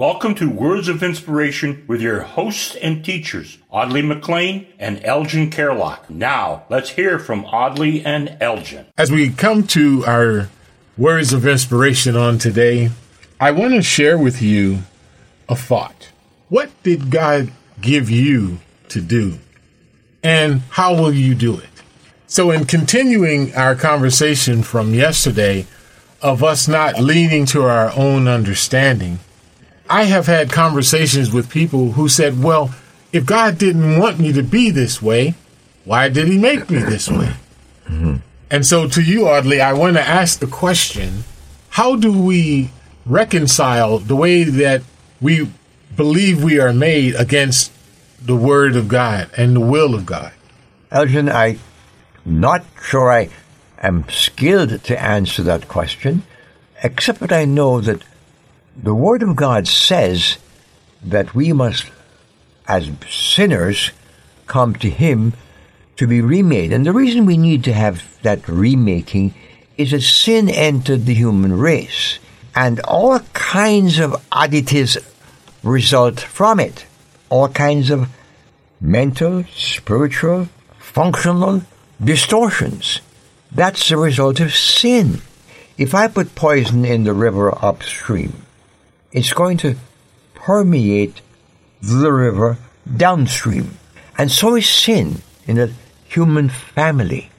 Welcome 0.00 0.34
to 0.36 0.48
Words 0.48 0.88
of 0.88 1.02
Inspiration 1.02 1.84
with 1.86 2.00
your 2.00 2.22
hosts 2.22 2.74
and 2.74 3.04
teachers, 3.04 3.58
Audley 3.68 4.00
McLean 4.00 4.66
and 4.78 5.04
Elgin 5.04 5.50
Kerlock. 5.50 6.08
Now, 6.08 6.64
let's 6.70 6.88
hear 6.88 7.18
from 7.18 7.44
Audley 7.44 8.02
and 8.02 8.34
Elgin. 8.40 8.86
As 8.96 9.12
we 9.12 9.28
come 9.28 9.66
to 9.66 10.02
our 10.06 10.48
words 10.96 11.34
of 11.34 11.46
inspiration 11.46 12.16
on 12.16 12.38
today, 12.38 12.88
I 13.38 13.50
want 13.50 13.74
to 13.74 13.82
share 13.82 14.16
with 14.16 14.40
you 14.40 14.84
a 15.50 15.54
thought. 15.54 16.08
What 16.48 16.70
did 16.82 17.10
God 17.10 17.52
give 17.82 18.08
you 18.08 18.60
to 18.88 19.02
do? 19.02 19.38
And 20.22 20.62
how 20.70 20.94
will 20.94 21.12
you 21.12 21.34
do 21.34 21.58
it? 21.58 21.82
So, 22.26 22.50
in 22.50 22.64
continuing 22.64 23.54
our 23.54 23.74
conversation 23.76 24.62
from 24.62 24.94
yesterday 24.94 25.66
of 26.22 26.42
us 26.42 26.66
not 26.68 26.98
leaning 26.98 27.44
to 27.46 27.64
our 27.64 27.92
own 27.94 28.28
understanding, 28.28 29.18
I 29.90 30.04
have 30.04 30.26
had 30.26 30.52
conversations 30.52 31.32
with 31.32 31.50
people 31.50 31.92
who 31.92 32.08
said, 32.08 32.42
well, 32.42 32.72
if 33.12 33.26
God 33.26 33.58
didn't 33.58 33.98
want 33.98 34.20
me 34.20 34.32
to 34.32 34.42
be 34.42 34.70
this 34.70 35.02
way, 35.02 35.34
why 35.84 36.08
did 36.08 36.28
he 36.28 36.38
make 36.38 36.70
me 36.70 36.78
this 36.78 37.08
way? 37.10 37.34
Mm-hmm. 37.86 38.16
And 38.52 38.64
so 38.64 38.88
to 38.88 39.02
you, 39.02 39.26
Audley, 39.26 39.60
I 39.60 39.72
want 39.72 39.96
to 39.96 40.02
ask 40.02 40.38
the 40.38 40.46
question, 40.46 41.24
how 41.70 41.96
do 41.96 42.12
we 42.12 42.70
reconcile 43.04 43.98
the 43.98 44.14
way 44.14 44.44
that 44.44 44.82
we 45.20 45.48
believe 45.96 46.44
we 46.44 46.60
are 46.60 46.72
made 46.72 47.16
against 47.16 47.72
the 48.22 48.36
word 48.36 48.76
of 48.76 48.86
God 48.86 49.28
and 49.36 49.56
the 49.56 49.60
will 49.60 49.94
of 49.96 50.06
God? 50.06 50.32
Elgin, 50.92 51.28
I'm 51.28 51.58
not 52.24 52.64
sure 52.80 53.10
I 53.10 53.28
am 53.78 54.08
skilled 54.08 54.84
to 54.84 55.02
answer 55.02 55.42
that 55.42 55.66
question, 55.66 56.22
except 56.82 57.18
that 57.20 57.32
I 57.32 57.44
know 57.44 57.80
that 57.80 58.02
the 58.76 58.94
Word 58.94 59.22
of 59.22 59.36
God 59.36 59.68
says 59.68 60.38
that 61.02 61.34
we 61.34 61.52
must, 61.52 61.90
as 62.68 62.90
sinners, 63.08 63.90
come 64.46 64.74
to 64.76 64.90
Him 64.90 65.32
to 65.96 66.06
be 66.06 66.20
remade. 66.20 66.72
And 66.72 66.86
the 66.86 66.92
reason 66.92 67.26
we 67.26 67.36
need 67.36 67.64
to 67.64 67.72
have 67.72 68.04
that 68.22 68.48
remaking 68.48 69.34
is 69.76 69.90
that 69.90 70.02
sin 70.02 70.48
entered 70.48 71.06
the 71.06 71.14
human 71.14 71.58
race, 71.58 72.18
and 72.54 72.80
all 72.80 73.20
kinds 73.32 73.98
of 73.98 74.22
oddities 74.32 74.98
result 75.62 76.20
from 76.20 76.60
it. 76.60 76.86
All 77.28 77.48
kinds 77.48 77.90
of 77.90 78.08
mental, 78.80 79.44
spiritual, 79.54 80.48
functional 80.78 81.62
distortions. 82.02 83.00
That's 83.52 83.88
the 83.88 83.96
result 83.96 84.40
of 84.40 84.54
sin. 84.54 85.20
If 85.78 85.94
I 85.94 86.08
put 86.08 86.34
poison 86.34 86.84
in 86.84 87.04
the 87.04 87.12
river 87.12 87.52
upstream, 87.64 88.46
it's 89.12 89.32
going 89.32 89.56
to 89.58 89.76
permeate 90.34 91.20
the 91.82 92.12
river 92.12 92.58
downstream. 92.96 93.78
And 94.16 94.30
so 94.30 94.56
is 94.56 94.68
sin 94.68 95.22
in 95.46 95.56
the 95.56 95.72
human 96.04 96.48
family. 96.48 97.30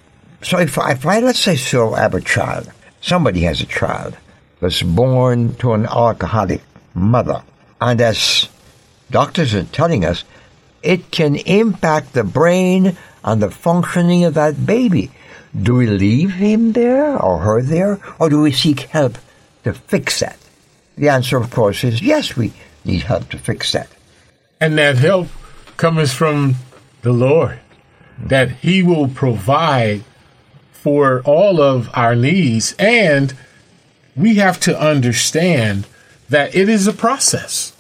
So 0.42 0.58
if 0.58 0.78
I, 0.78 0.92
if 0.92 1.06
I 1.06 1.20
let's 1.20 1.40
say 1.40 1.56
so 1.56 1.94
I 1.94 2.02
have 2.02 2.16
a 2.16 2.22
child, 2.22 2.72
somebody 3.02 3.42
has 3.42 3.62
a 3.62 3.66
child 3.66 4.18
that's 4.60 4.82
born 4.82 5.56
to 5.56 5.74
an 5.74 5.86
alcoholic 5.86 6.62
mother, 6.94 7.44
and 7.80 8.02
as 8.02 8.50
doctors 9.10 9.54
are 9.54 9.64
telling 9.66 10.04
us, 10.06 10.24
it 10.82 11.12
can 11.12 11.36
impact 11.36 12.14
the 12.14 12.24
brain 12.24 12.98
and 13.24 13.42
the 13.42 13.52
functioning 13.52 14.26
of 14.26 14.34
that 14.34 14.66
baby. 14.66 15.12
Do 15.60 15.76
we 15.76 15.88
leave 15.88 16.32
him 16.34 16.72
there 16.72 17.22
or 17.22 17.40
her 17.40 17.62
there, 17.62 18.00
or 18.20 18.30
do 18.30 18.42
we 18.42 18.52
seek 18.52 18.82
help 18.82 19.18
to 19.64 19.74
fix 19.74 20.22
that? 20.22 20.41
The 20.98 21.10
answer, 21.10 21.38
of 21.38 21.50
course, 21.50 21.84
is 21.84 22.02
yes, 22.02 22.36
we 22.36 22.54
need 22.86 23.04
help 23.04 23.30
to 23.30 23.38
fix 23.38 23.72
that. 23.72 23.90
And 24.60 24.78
that 24.78 24.98
help 24.98 25.28
comes 25.78 26.14
from 26.14 26.56
the 27.02 27.12
Lord, 27.12 27.60
that 28.20 28.52
He 28.52 28.84
will 28.84 29.08
provide 29.08 30.04
for 30.72 31.22
all 31.24 31.62
of 31.62 31.90
our 31.94 32.16
needs. 32.16 32.76
And 32.78 33.36
we 34.16 34.36
have 34.36 34.60
to 34.62 34.80
understand 34.80 35.88
that 36.30 36.56
it 36.56 36.70
is 36.70 36.88
a 36.88 36.94
process. 36.94 37.76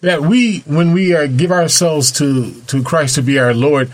That 0.00 0.22
we, 0.22 0.60
when 0.60 0.92
we 0.92 1.10
give 1.28 1.52
ourselves 1.52 2.10
to, 2.12 2.60
to 2.62 2.82
Christ 2.82 3.14
to 3.16 3.22
be 3.22 3.38
our 3.38 3.54
Lord, 3.54 3.92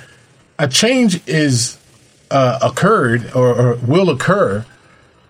a 0.58 0.66
change 0.66 1.26
is 1.28 1.78
uh, 2.30 2.58
occurred 2.62 3.30
or, 3.34 3.54
or 3.54 3.74
will 3.76 4.10
occur, 4.10 4.64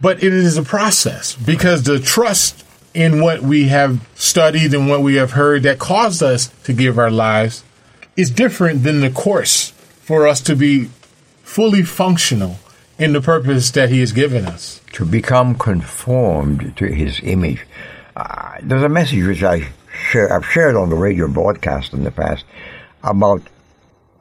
but 0.00 0.22
it 0.22 0.32
is 0.32 0.56
a 0.56 0.62
process 0.62 1.34
because 1.34 1.82
the 1.82 1.98
trust 1.98 2.64
in 2.98 3.20
what 3.20 3.40
we 3.40 3.68
have 3.68 4.04
studied 4.16 4.74
and 4.74 4.88
what 4.88 5.00
we 5.00 5.14
have 5.14 5.30
heard 5.30 5.62
that 5.62 5.78
caused 5.78 6.20
us 6.20 6.48
to 6.64 6.72
give 6.72 6.98
our 6.98 7.12
lives 7.12 7.62
is 8.16 8.28
different 8.28 8.82
than 8.82 9.00
the 9.00 9.08
course 9.08 9.70
for 10.02 10.26
us 10.26 10.40
to 10.40 10.56
be 10.56 10.86
fully 11.44 11.84
functional 11.84 12.56
in 12.98 13.12
the 13.12 13.20
purpose 13.20 13.70
that 13.70 13.88
He 13.88 14.00
has 14.00 14.10
given 14.10 14.46
us. 14.46 14.80
To 14.94 15.04
become 15.04 15.54
conformed 15.54 16.76
to 16.78 16.86
His 16.86 17.20
image. 17.22 17.64
Uh, 18.16 18.56
there's 18.62 18.82
a 18.82 18.88
message 18.88 19.24
which 19.24 19.44
I 19.44 19.68
share, 20.10 20.32
I've 20.32 20.46
shared 20.46 20.74
on 20.74 20.90
the 20.90 20.96
radio 20.96 21.28
broadcast 21.28 21.92
in 21.92 22.02
the 22.02 22.10
past 22.10 22.44
about 23.04 23.42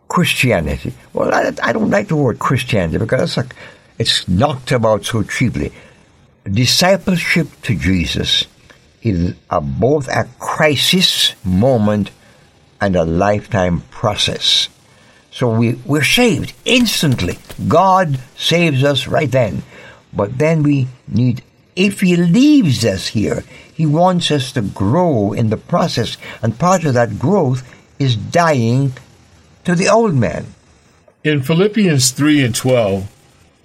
Christianity. 0.07 0.93
Well, 1.13 1.33
I, 1.33 1.51
I 1.63 1.73
don't 1.73 1.89
like 1.89 2.09
the 2.09 2.15
word 2.15 2.37
Christianity 2.37 2.99
because 2.99 3.21
it's, 3.23 3.37
like, 3.37 3.55
it's 3.97 4.27
knocked 4.27 4.71
about 4.71 5.03
so 5.03 5.23
cheaply. 5.23 5.71
Discipleship 6.43 7.47
to 7.63 7.75
Jesus 7.75 8.45
is 9.09 9.35
a, 9.49 9.61
both 9.61 10.07
a 10.07 10.27
crisis 10.39 11.35
moment 11.43 12.11
and 12.79 12.95
a 12.95 13.05
lifetime 13.05 13.81
process. 13.91 14.69
So 15.31 15.49
we, 15.49 15.73
we're 15.85 16.03
saved 16.03 16.53
instantly. 16.65 17.37
God 17.67 18.19
saves 18.35 18.83
us 18.83 19.07
right 19.07 19.31
then. 19.31 19.63
But 20.13 20.37
then 20.37 20.63
we 20.63 20.87
need, 21.07 21.43
if 21.75 22.01
He 22.01 22.15
leaves 22.15 22.83
us 22.83 23.07
here, 23.07 23.43
He 23.73 23.85
wants 23.85 24.31
us 24.31 24.51
to 24.53 24.61
grow 24.61 25.33
in 25.33 25.49
the 25.49 25.57
process. 25.57 26.17
And 26.41 26.57
part 26.57 26.85
of 26.85 26.95
that 26.95 27.19
growth 27.19 27.61
is 27.99 28.15
dying 28.15 28.93
to 29.63 29.75
the 29.75 29.89
old 29.89 30.15
man. 30.15 30.55
In 31.23 31.43
Philippians 31.43 32.11
3 32.11 32.43
and 32.45 32.55
12, 32.55 33.11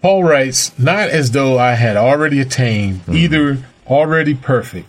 Paul 0.03 0.25
writes, 0.25 0.77
Not 0.79 1.11
as 1.11 1.31
though 1.31 1.59
I 1.59 1.75
had 1.75 1.97
already 1.97 2.41
attained, 2.41 3.03
mm-hmm. 3.03 3.15
either 3.15 3.65
already 3.87 4.35
perfect, 4.35 4.89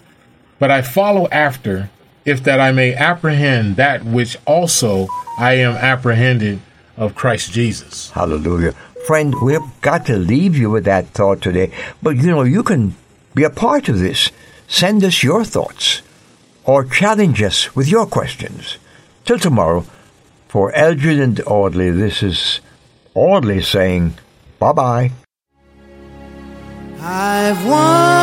but 0.64 0.72
I 0.72 0.82
follow 0.82 1.28
after, 1.28 1.90
if 2.24 2.42
that 2.46 2.62
I 2.62 2.72
may 2.72 2.96
apprehend 2.96 3.76
that 3.76 4.06
which 4.06 4.38
also 4.48 5.10
I 5.38 5.56
am 5.56 5.76
apprehended 5.76 6.62
of 6.96 7.16
Christ 7.16 7.52
Jesus. 7.52 8.12
Hallelujah. 8.12 8.72
Friend, 9.06 9.36
we've 9.42 9.82
got 9.82 10.06
to 10.06 10.16
leave 10.16 10.56
you 10.56 10.70
with 10.70 10.86
that 10.86 11.08
thought 11.08 11.42
today. 11.42 11.70
But 12.02 12.16
you 12.16 12.28
know, 12.28 12.44
you 12.44 12.64
can 12.64 12.96
be 13.36 13.44
a 13.44 13.50
part 13.50 13.90
of 13.90 14.00
this. 14.00 14.32
Send 14.66 15.04
us 15.04 15.22
your 15.22 15.44
thoughts 15.44 16.02
or 16.64 16.86
challenge 16.86 17.44
us 17.44 17.76
with 17.76 17.90
your 17.90 18.06
questions. 18.06 18.78
Till 19.26 19.40
tomorrow, 19.40 19.86
for 20.48 20.72
Elgin 20.72 21.20
and 21.20 21.42
Audley, 21.46 21.92
this 21.92 22.24
is 22.24 22.62
Audley 23.16 23.62
saying 23.62 24.14
bye 24.60 24.72
bye. 24.72 25.12
I've 27.02 27.68
wandered 27.68 28.23